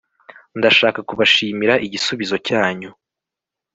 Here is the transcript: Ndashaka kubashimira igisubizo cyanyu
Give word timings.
Ndashaka 0.57 0.99
kubashimira 1.09 1.73
igisubizo 1.85 2.35
cyanyu 2.47 2.89